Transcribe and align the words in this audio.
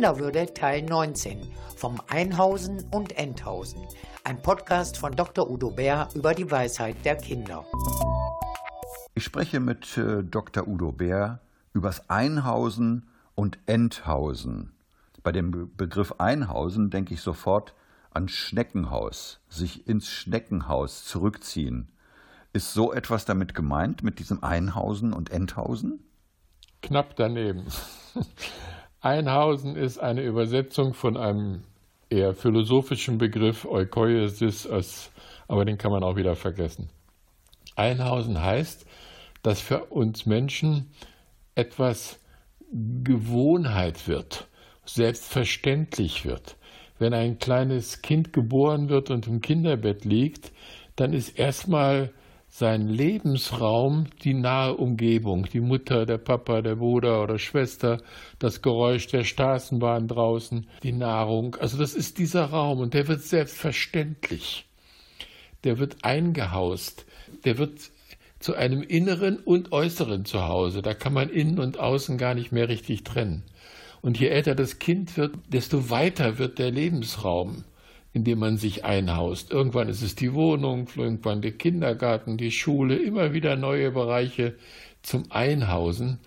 Kinderwürde 0.00 0.54
Teil 0.54 0.80
19 0.80 1.46
vom 1.76 2.00
Einhausen 2.08 2.86
und 2.90 3.18
Endhausen. 3.18 3.86
Ein 4.24 4.40
Podcast 4.40 4.96
von 4.96 5.14
Dr. 5.14 5.50
Udo 5.50 5.70
Bär 5.70 6.08
über 6.14 6.32
die 6.32 6.50
Weisheit 6.50 7.04
der 7.04 7.16
Kinder. 7.16 7.66
Ich 9.14 9.24
spreche 9.24 9.60
mit 9.60 9.98
äh, 9.98 10.24
Dr. 10.24 10.66
Udo 10.66 10.90
Bär 10.90 11.40
übers 11.74 12.08
Einhausen 12.08 13.10
und 13.34 13.58
Endhausen. 13.66 14.72
Bei 15.22 15.32
dem 15.32 15.50
Be 15.50 15.66
Begriff 15.66 16.14
Einhausen 16.16 16.88
denke 16.88 17.12
ich 17.12 17.20
sofort 17.20 17.74
an 18.10 18.30
Schneckenhaus, 18.30 19.42
sich 19.50 19.86
ins 19.86 20.08
Schneckenhaus 20.08 21.04
zurückziehen. 21.04 21.92
Ist 22.54 22.72
so 22.72 22.94
etwas 22.94 23.26
damit 23.26 23.52
gemeint, 23.52 24.02
mit 24.02 24.18
diesem 24.18 24.42
Einhausen 24.42 25.12
und 25.12 25.28
Endhausen? 25.28 26.02
Knapp 26.80 27.16
daneben. 27.16 27.66
Einhausen 29.00 29.76
ist 29.76 29.98
eine 29.98 30.22
Übersetzung 30.22 30.92
von 30.92 31.16
einem 31.16 31.62
eher 32.10 32.34
philosophischen 32.34 33.16
Begriff 33.16 33.64
Eukoiesis, 33.64 35.10
aber 35.48 35.64
den 35.64 35.78
kann 35.78 35.90
man 35.90 36.02
auch 36.02 36.16
wieder 36.16 36.36
vergessen. 36.36 36.90
Einhausen 37.76 38.42
heißt, 38.42 38.84
dass 39.42 39.60
für 39.60 39.86
uns 39.86 40.26
Menschen 40.26 40.90
etwas 41.54 42.20
Gewohnheit 42.70 44.06
wird, 44.06 44.48
selbstverständlich 44.84 46.26
wird. 46.26 46.56
Wenn 46.98 47.14
ein 47.14 47.38
kleines 47.38 48.02
Kind 48.02 48.34
geboren 48.34 48.90
wird 48.90 49.10
und 49.10 49.26
im 49.26 49.40
Kinderbett 49.40 50.04
liegt, 50.04 50.52
dann 50.96 51.14
ist 51.14 51.38
erstmal 51.38 52.12
sein 52.50 52.88
Lebensraum 52.88 54.06
die 54.24 54.34
nahe 54.34 54.76
Umgebung, 54.76 55.46
die 55.46 55.60
Mutter, 55.60 56.04
der 56.04 56.18
Papa, 56.18 56.62
der 56.62 56.74
Bruder 56.74 57.22
oder 57.22 57.38
Schwester, 57.38 58.02
das 58.40 58.60
Geräusch 58.60 59.06
der 59.06 59.22
Straßenbahn 59.22 60.08
draußen, 60.08 60.66
die 60.82 60.92
Nahrung. 60.92 61.54
Also 61.54 61.78
das 61.78 61.94
ist 61.94 62.18
dieser 62.18 62.46
Raum 62.46 62.80
und 62.80 62.92
der 62.92 63.06
wird 63.06 63.22
selbstverständlich. 63.22 64.66
Der 65.62 65.78
wird 65.78 65.98
eingehaust. 66.02 67.06
Der 67.44 67.56
wird 67.56 67.78
zu 68.40 68.54
einem 68.54 68.82
inneren 68.82 69.36
und 69.38 69.70
äußeren 69.70 70.24
Zuhause. 70.24 70.82
Da 70.82 70.94
kann 70.94 71.12
man 71.12 71.30
innen 71.30 71.60
und 71.60 71.78
außen 71.78 72.18
gar 72.18 72.34
nicht 72.34 72.50
mehr 72.50 72.68
richtig 72.68 73.04
trennen. 73.04 73.44
Und 74.02 74.18
je 74.18 74.28
älter 74.28 74.54
das 74.54 74.78
Kind 74.78 75.16
wird, 75.16 75.34
desto 75.48 75.90
weiter 75.90 76.38
wird 76.38 76.58
der 76.58 76.70
Lebensraum 76.70 77.64
in 78.12 78.24
dem 78.24 78.38
man 78.38 78.56
sich 78.56 78.84
einhaust. 78.84 79.52
Irgendwann 79.52 79.88
ist 79.88 80.02
es 80.02 80.14
die 80.14 80.34
Wohnung, 80.34 80.88
irgendwann 80.96 81.42
der 81.42 81.52
Kindergarten, 81.52 82.36
die 82.36 82.50
Schule, 82.50 82.96
immer 82.96 83.32
wieder 83.32 83.56
neue 83.56 83.90
Bereiche 83.92 84.54
zum 85.02 85.30
Einhausen. 85.30 86.18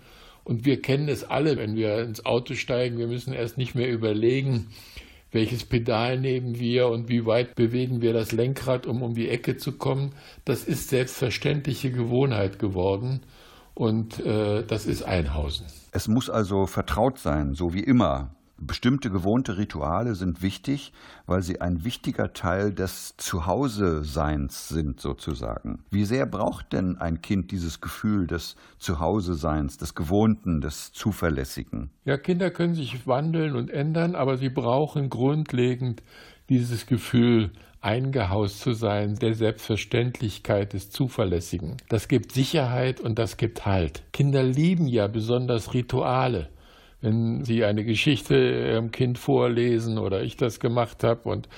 Und 0.44 0.64
wir 0.64 0.80
kennen 0.80 1.08
es 1.08 1.24
alle, 1.24 1.56
wenn 1.56 1.74
wir 1.74 2.02
ins 2.02 2.24
Auto 2.24 2.54
steigen, 2.54 2.98
wir 2.98 3.06
müssen 3.06 3.32
erst 3.32 3.58
nicht 3.58 3.74
mehr 3.74 3.90
überlegen, 3.90 4.68
welches 5.32 5.64
Pedal 5.64 6.18
nehmen 6.20 6.58
wir 6.58 6.88
und 6.88 7.08
wie 7.08 7.26
weit 7.26 7.56
bewegen 7.56 8.00
wir 8.00 8.12
das 8.12 8.32
Lenkrad, 8.32 8.86
um 8.86 9.02
um 9.02 9.14
die 9.14 9.28
Ecke 9.28 9.56
zu 9.56 9.72
kommen. 9.72 10.12
Das 10.44 10.64
ist 10.64 10.88
selbstverständliche 10.88 11.90
Gewohnheit 11.90 12.58
geworden 12.58 13.20
und 13.74 14.24
äh, 14.24 14.64
das 14.64 14.86
ist 14.86 15.02
Einhausen. 15.02 15.66
Es 15.90 16.08
muss 16.08 16.30
also 16.30 16.66
vertraut 16.66 17.18
sein, 17.18 17.54
so 17.54 17.74
wie 17.74 17.82
immer. 17.82 18.34
Bestimmte 18.56 19.10
gewohnte 19.10 19.58
Rituale 19.58 20.14
sind 20.14 20.40
wichtig, 20.40 20.92
weil 21.26 21.42
sie 21.42 21.60
ein 21.60 21.84
wichtiger 21.84 22.32
Teil 22.32 22.72
des 22.72 23.16
Zuhause-Seins 23.16 24.68
sind, 24.68 25.00
sozusagen. 25.00 25.84
Wie 25.90 26.04
sehr 26.04 26.26
braucht 26.26 26.72
denn 26.72 26.96
ein 26.98 27.20
Kind 27.20 27.50
dieses 27.50 27.80
Gefühl 27.80 28.26
des 28.26 28.56
Zuhause-Seins, 28.78 29.76
des 29.76 29.94
Gewohnten, 29.94 30.60
des 30.60 30.92
Zuverlässigen? 30.92 31.90
Ja, 32.04 32.16
Kinder 32.16 32.50
können 32.50 32.74
sich 32.74 33.06
wandeln 33.06 33.56
und 33.56 33.70
ändern, 33.70 34.14
aber 34.14 34.36
sie 34.36 34.50
brauchen 34.50 35.10
grundlegend 35.10 36.02
dieses 36.48 36.86
Gefühl, 36.86 37.50
eingehaust 37.80 38.60
zu 38.60 38.72
sein, 38.72 39.16
der 39.16 39.34
Selbstverständlichkeit 39.34 40.72
des 40.72 40.90
Zuverlässigen. 40.90 41.76
Das 41.88 42.08
gibt 42.08 42.32
Sicherheit 42.32 43.00
und 43.00 43.18
das 43.18 43.36
gibt 43.36 43.66
Halt. 43.66 44.04
Kinder 44.12 44.42
lieben 44.42 44.86
ja 44.86 45.06
besonders 45.06 45.74
Rituale 45.74 46.48
wenn 47.04 47.44
Sie 47.44 47.64
eine 47.64 47.84
Geschichte 47.84 48.34
Ihrem 48.34 48.90
Kind 48.90 49.18
vorlesen 49.18 49.98
oder 49.98 50.22
ich 50.22 50.36
das 50.36 50.58
gemacht 50.58 51.04
habe 51.04 51.28
und 51.28 51.48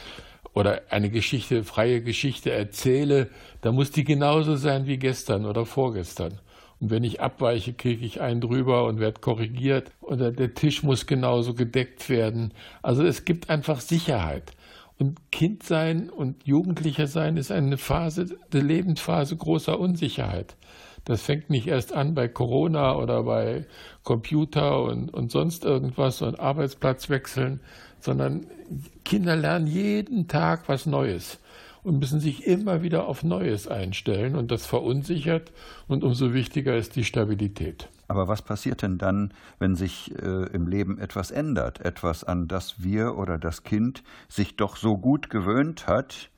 oder 0.52 0.82
eine 0.88 1.10
Geschichte, 1.10 1.64
freie 1.64 2.02
Geschichte 2.02 2.50
erzähle, 2.50 3.28
dann 3.60 3.74
muss 3.74 3.90
die 3.90 4.04
genauso 4.04 4.56
sein 4.56 4.86
wie 4.86 4.96
gestern 4.96 5.44
oder 5.44 5.66
vorgestern. 5.66 6.40
Und 6.80 6.90
wenn 6.90 7.04
ich 7.04 7.20
abweiche, 7.20 7.74
kriege 7.74 8.04
ich 8.04 8.20
einen 8.20 8.40
drüber 8.40 8.86
und 8.86 8.98
werde 8.98 9.20
korrigiert. 9.20 9.92
Oder 10.00 10.32
der 10.32 10.54
Tisch 10.54 10.82
muss 10.82 11.06
genauso 11.06 11.54
gedeckt 11.54 12.08
werden. 12.08 12.52
Also 12.82 13.04
es 13.04 13.24
gibt 13.24 13.50
einfach 13.50 13.80
Sicherheit. 13.80 14.52
Und 14.98 15.30
Kind 15.30 15.62
sein 15.62 16.08
und 16.08 16.46
Jugendlicher 16.46 17.06
sein 17.06 17.36
ist 17.36 17.52
eine 17.52 17.76
Phase, 17.76 18.26
eine 18.50 18.62
Lebensphase 18.62 19.36
großer 19.36 19.78
Unsicherheit. 19.78 20.56
Das 21.06 21.22
fängt 21.22 21.50
nicht 21.50 21.68
erst 21.68 21.92
an 21.92 22.14
bei 22.14 22.26
Corona 22.26 22.96
oder 22.96 23.22
bei 23.22 23.64
Computer 24.02 24.82
und, 24.82 25.14
und 25.14 25.30
sonst 25.30 25.64
irgendwas 25.64 26.20
und 26.20 26.40
Arbeitsplatz 26.40 27.08
wechseln, 27.08 27.60
sondern 28.00 28.46
Kinder 29.04 29.36
lernen 29.36 29.68
jeden 29.68 30.26
Tag 30.26 30.68
was 30.68 30.84
Neues 30.84 31.38
und 31.84 32.00
müssen 32.00 32.18
sich 32.18 32.44
immer 32.44 32.82
wieder 32.82 33.06
auf 33.06 33.22
Neues 33.22 33.68
einstellen 33.68 34.34
und 34.34 34.50
das 34.50 34.66
verunsichert 34.66 35.52
und 35.86 36.02
umso 36.02 36.34
wichtiger 36.34 36.76
ist 36.76 36.96
die 36.96 37.04
Stabilität. 37.04 37.88
Aber 38.08 38.26
was 38.26 38.42
passiert 38.42 38.82
denn 38.82 38.98
dann, 38.98 39.32
wenn 39.60 39.76
sich 39.76 40.12
äh, 40.20 40.46
im 40.52 40.66
Leben 40.66 40.98
etwas 40.98 41.30
ändert, 41.30 41.80
etwas 41.84 42.24
an 42.24 42.48
das 42.48 42.82
wir 42.82 43.16
oder 43.16 43.38
das 43.38 43.62
Kind 43.62 44.02
sich 44.28 44.56
doch 44.56 44.76
so 44.76 44.98
gut 44.98 45.30
gewöhnt 45.30 45.86
hat, 45.86 46.30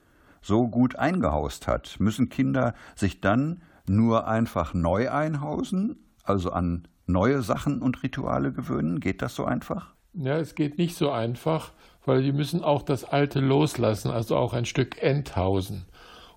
so 0.43 0.67
gut 0.67 0.95
eingehaust 0.95 1.65
hat? 1.65 1.99
Müssen 1.99 2.29
Kinder 2.29 2.75
sich 2.95 3.19
dann 3.19 3.61
nur 3.89 4.27
einfach 4.27 4.73
neu 4.73 5.09
einhausen, 5.09 5.97
also 6.23 6.51
an 6.51 6.87
neue 7.05 7.41
Sachen 7.41 7.81
und 7.81 8.03
Rituale 8.03 8.53
gewöhnen? 8.53 8.99
Geht 8.99 9.21
das 9.21 9.35
so 9.35 9.45
einfach? 9.45 9.93
Ja, 10.13 10.37
es 10.37 10.55
geht 10.55 10.77
nicht 10.77 10.95
so 10.95 11.11
einfach, 11.11 11.71
weil 12.05 12.23
die 12.23 12.31
müssen 12.31 12.63
auch 12.63 12.81
das 12.81 13.03
Alte 13.03 13.39
loslassen, 13.39 14.11
also 14.11 14.35
auch 14.37 14.53
ein 14.53 14.65
Stück 14.65 15.01
enthausen. 15.01 15.85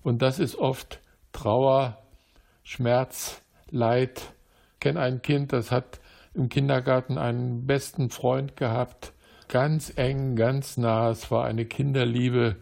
Und 0.01 0.21
das 0.21 0.39
ist 0.39 0.55
oft 0.55 0.99
Trauer, 1.31 1.97
Schmerz, 2.63 3.41
Leid. 3.69 4.33
Ich 4.73 4.79
kenne 4.79 4.99
ein 4.99 5.21
Kind, 5.21 5.53
das 5.53 5.71
hat 5.71 5.99
im 6.33 6.49
Kindergarten 6.49 7.17
einen 7.17 7.65
besten 7.65 8.09
Freund 8.09 8.55
gehabt, 8.57 9.13
ganz 9.47 9.93
eng, 9.95 10.35
ganz 10.35 10.77
nah. 10.77 11.09
Es 11.09 11.31
war 11.31 11.45
eine 11.45 11.65
Kinderliebe, 11.65 12.57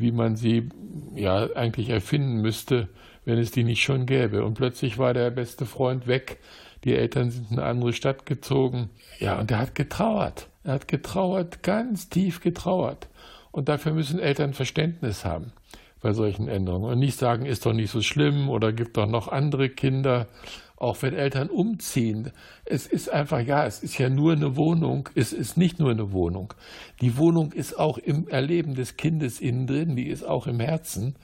wie 0.00 0.12
man 0.12 0.36
sie 0.36 0.68
ja 1.14 1.48
eigentlich 1.54 1.90
erfinden 1.90 2.40
müsste 2.40 2.88
wenn 3.24 3.38
es 3.38 3.50
die 3.50 3.64
nicht 3.64 3.82
schon 3.82 4.06
gäbe. 4.06 4.44
Und 4.44 4.54
plötzlich 4.54 4.98
war 4.98 5.14
der 5.14 5.30
beste 5.30 5.66
Freund 5.66 6.06
weg. 6.06 6.38
Die 6.84 6.94
Eltern 6.94 7.30
sind 7.30 7.50
in 7.50 7.58
eine 7.58 7.68
andere 7.68 7.92
Stadt 7.92 8.26
gezogen. 8.26 8.90
Ja, 9.18 9.38
und 9.38 9.50
er 9.50 9.58
hat 9.58 9.74
getrauert. 9.74 10.48
Er 10.64 10.74
hat 10.74 10.88
getrauert, 10.88 11.62
ganz 11.62 12.08
tief 12.08 12.40
getrauert. 12.40 13.08
Und 13.52 13.68
dafür 13.68 13.92
müssen 13.92 14.18
Eltern 14.18 14.54
Verständnis 14.54 15.24
haben 15.24 15.52
bei 16.00 16.12
solchen 16.12 16.48
Änderungen 16.48 16.90
und 16.90 16.98
nicht 16.98 17.18
sagen, 17.18 17.46
ist 17.46 17.66
doch 17.66 17.72
nicht 17.72 17.90
so 17.90 18.00
schlimm 18.00 18.48
oder 18.48 18.72
gibt 18.72 18.96
doch 18.96 19.06
noch 19.06 19.28
andere 19.28 19.68
Kinder. 19.68 20.28
Auch 20.76 21.02
wenn 21.02 21.12
Eltern 21.12 21.50
umziehen. 21.50 22.32
Es 22.64 22.86
ist 22.86 23.10
einfach, 23.10 23.40
ja, 23.40 23.66
es 23.66 23.82
ist 23.82 23.98
ja 23.98 24.08
nur 24.08 24.32
eine 24.32 24.56
Wohnung. 24.56 25.10
Es 25.14 25.34
ist 25.34 25.58
nicht 25.58 25.78
nur 25.78 25.90
eine 25.90 26.12
Wohnung. 26.12 26.54
Die 27.02 27.18
Wohnung 27.18 27.52
ist 27.52 27.78
auch 27.78 27.98
im 27.98 28.26
Erleben 28.28 28.74
des 28.74 28.96
Kindes 28.96 29.42
innen 29.42 29.66
drin, 29.66 29.94
die 29.94 30.08
ist 30.08 30.24
auch 30.24 30.46
im 30.46 30.58
Herzen 30.58 31.16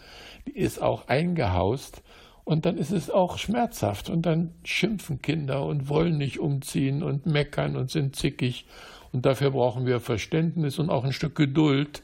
die 0.47 0.57
ist 0.57 0.81
auch 0.81 1.09
eingehaust 1.09 2.03
und 2.45 2.67
dann 2.67 2.77
ist 2.77 2.93
es 2.93 3.11
auch 3.11 3.39
schmerzhaft 3.39 4.09
und 4.09 4.23
dann 4.23 4.55
schimpfen 4.65 5.21
Kinder 5.21 5.65
und 5.65 5.89
wollen 5.89 6.17
nicht 6.17 6.39
umziehen 6.39 7.03
und 7.03 7.27
meckern 7.27 7.77
und 7.77 7.91
sind 7.91 8.17
zickig 8.17 8.67
und 9.13 9.27
dafür 9.27 9.51
brauchen 9.51 9.87
wir 9.87 10.01
Verständnis 10.01 10.79
und 10.79 10.91
auch 10.91 11.05
ein 11.05 11.13
Stück 11.13 11.35
Geduld 11.35 12.03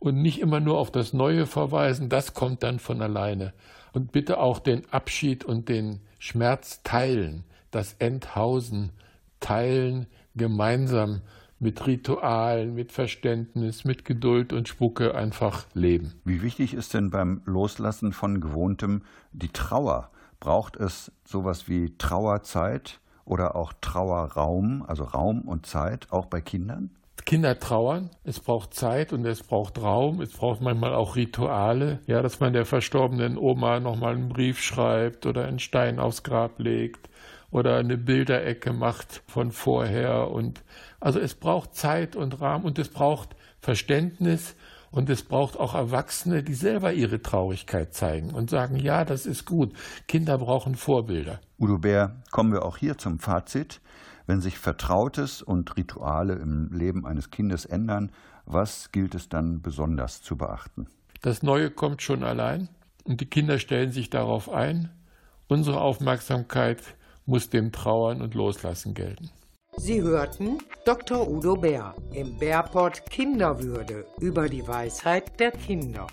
und 0.00 0.20
nicht 0.20 0.40
immer 0.40 0.58
nur 0.58 0.78
auf 0.78 0.90
das 0.90 1.12
Neue 1.12 1.46
verweisen, 1.46 2.08
das 2.08 2.34
kommt 2.34 2.64
dann 2.64 2.80
von 2.80 3.00
alleine. 3.00 3.52
Und 3.92 4.10
bitte 4.10 4.38
auch 4.38 4.58
den 4.58 4.82
Abschied 4.90 5.44
und 5.44 5.68
den 5.68 6.00
Schmerz 6.18 6.82
teilen, 6.82 7.44
das 7.70 7.94
Enthausen 7.98 8.90
teilen, 9.38 10.06
gemeinsam 10.34 11.20
mit 11.58 11.86
Ritualen, 11.86 12.74
mit 12.74 12.90
Verständnis, 12.90 13.84
mit 13.84 14.04
Geduld 14.04 14.52
und 14.52 14.68
Spucke 14.68 15.14
einfach 15.14 15.66
leben. 15.74 16.14
Wie 16.24 16.40
wichtig 16.40 16.72
ist 16.72 16.94
denn 16.94 17.10
beim 17.10 17.42
Loslassen 17.44 18.12
von 18.12 18.40
Gewohntem 18.40 19.02
die 19.32 19.48
Trauer? 19.48 20.10
Braucht 20.40 20.76
es 20.76 21.12
sowas 21.24 21.68
wie 21.68 21.94
Trauerzeit 21.98 23.00
oder 23.26 23.54
auch 23.54 23.74
Trauerraum, 23.82 24.82
also 24.86 25.04
Raum 25.04 25.42
und 25.42 25.66
Zeit, 25.66 26.10
auch 26.10 26.26
bei 26.26 26.40
Kindern? 26.40 26.90
Kinder 27.24 27.58
trauern, 27.58 28.10
es 28.24 28.40
braucht 28.40 28.74
Zeit 28.74 29.12
und 29.12 29.24
es 29.26 29.42
braucht 29.42 29.80
Raum, 29.80 30.20
es 30.20 30.32
braucht 30.32 30.60
manchmal 30.60 30.94
auch 30.94 31.16
Rituale, 31.16 32.00
ja, 32.06 32.22
dass 32.22 32.40
man 32.40 32.52
der 32.52 32.64
verstorbenen 32.64 33.36
Oma 33.36 33.80
nochmal 33.80 34.14
einen 34.14 34.28
Brief 34.28 34.60
schreibt 34.60 35.26
oder 35.26 35.44
einen 35.44 35.58
Stein 35.58 35.98
aufs 35.98 36.22
Grab 36.22 36.58
legt 36.58 37.08
oder 37.50 37.76
eine 37.76 37.96
Bilderecke 37.96 38.72
macht 38.72 39.22
von 39.26 39.50
vorher. 39.50 40.30
Und 40.30 40.62
also 41.00 41.18
es 41.18 41.34
braucht 41.34 41.74
Zeit 41.74 42.16
und 42.16 42.40
Rahmen 42.40 42.64
und 42.64 42.78
es 42.78 42.88
braucht 42.88 43.36
Verständnis 43.60 44.56
und 44.90 45.08
es 45.08 45.22
braucht 45.22 45.58
auch 45.58 45.74
Erwachsene, 45.74 46.42
die 46.42 46.54
selber 46.54 46.92
ihre 46.92 47.22
Traurigkeit 47.22 47.94
zeigen 47.94 48.30
und 48.30 48.50
sagen, 48.50 48.76
ja, 48.76 49.04
das 49.04 49.26
ist 49.26 49.44
gut. 49.44 49.72
Kinder 50.08 50.38
brauchen 50.38 50.74
Vorbilder. 50.74 51.40
Udo 51.58 51.78
Bär, 51.78 52.16
kommen 52.30 52.52
wir 52.52 52.64
auch 52.64 52.76
hier 52.76 52.98
zum 52.98 53.18
Fazit. 53.18 53.80
Wenn 54.30 54.40
sich 54.40 54.60
Vertrautes 54.60 55.42
und 55.42 55.76
Rituale 55.76 56.34
im 56.34 56.70
Leben 56.72 57.04
eines 57.04 57.32
Kindes 57.32 57.64
ändern, 57.64 58.12
was 58.46 58.92
gilt 58.92 59.16
es 59.16 59.28
dann 59.28 59.60
besonders 59.60 60.22
zu 60.22 60.36
beachten? 60.36 60.86
Das 61.20 61.42
Neue 61.42 61.68
kommt 61.68 62.00
schon 62.00 62.22
allein 62.22 62.68
und 63.02 63.20
die 63.20 63.26
Kinder 63.26 63.58
stellen 63.58 63.90
sich 63.90 64.08
darauf 64.08 64.48
ein. 64.48 64.88
Unsere 65.48 65.80
Aufmerksamkeit 65.80 66.80
muss 67.26 67.50
dem 67.50 67.72
Trauern 67.72 68.22
und 68.22 68.34
Loslassen 68.34 68.94
gelten. 68.94 69.30
Sie 69.76 70.00
hörten 70.00 70.58
Dr. 70.84 71.28
Udo 71.28 71.56
Bär 71.56 71.96
im 72.12 72.38
Bärport 72.38 73.10
Kinderwürde 73.10 74.06
über 74.20 74.48
die 74.48 74.64
Weisheit 74.64 75.40
der 75.40 75.50
Kinder. 75.50 76.06